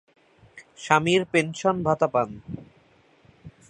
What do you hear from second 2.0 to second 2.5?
পান।